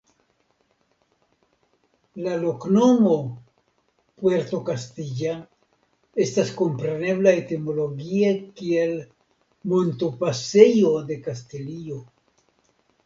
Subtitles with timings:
[2.27, 3.17] La loknomo
[4.23, 5.33] "Puerto Castilla"
[6.25, 8.31] estas komprenebla etimologie
[8.63, 8.95] kiel
[9.75, 11.99] "Montopasejo de Kastilio".